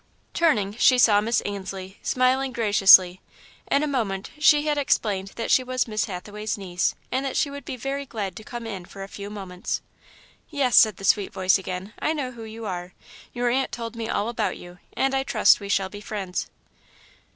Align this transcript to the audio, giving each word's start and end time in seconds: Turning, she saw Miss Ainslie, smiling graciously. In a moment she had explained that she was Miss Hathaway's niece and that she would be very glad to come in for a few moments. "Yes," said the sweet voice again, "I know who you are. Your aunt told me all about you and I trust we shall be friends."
Turning, 0.33 0.75
she 0.79 0.97
saw 0.97 1.21
Miss 1.21 1.43
Ainslie, 1.45 1.99
smiling 2.01 2.51
graciously. 2.51 3.21
In 3.69 3.83
a 3.83 3.87
moment 3.87 4.31
she 4.39 4.65
had 4.65 4.75
explained 4.75 5.27
that 5.35 5.51
she 5.51 5.63
was 5.63 5.87
Miss 5.87 6.05
Hathaway's 6.05 6.57
niece 6.57 6.95
and 7.11 7.23
that 7.23 7.37
she 7.37 7.51
would 7.51 7.65
be 7.65 7.75
very 7.75 8.07
glad 8.07 8.35
to 8.37 8.43
come 8.43 8.65
in 8.65 8.85
for 8.85 9.03
a 9.03 9.07
few 9.07 9.29
moments. 9.29 9.83
"Yes," 10.49 10.75
said 10.75 10.97
the 10.97 11.05
sweet 11.05 11.31
voice 11.31 11.59
again, 11.59 11.93
"I 11.99 12.13
know 12.13 12.31
who 12.31 12.45
you 12.45 12.65
are. 12.65 12.95
Your 13.31 13.49
aunt 13.51 13.71
told 13.71 13.95
me 13.95 14.09
all 14.09 14.27
about 14.27 14.57
you 14.57 14.79
and 14.93 15.13
I 15.13 15.21
trust 15.21 15.59
we 15.59 15.69
shall 15.69 15.89
be 15.89 16.01
friends." 16.01 16.47